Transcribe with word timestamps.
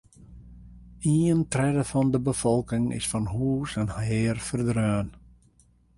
Ien 1.11 1.41
tredde 1.51 1.83
fan 1.91 2.07
de 2.13 2.21
befolking 2.29 2.85
is 2.99 3.07
fan 3.11 3.25
hûs 3.33 3.71
en 3.81 3.89
hear 4.05 4.37
ferdreaun. 4.47 5.07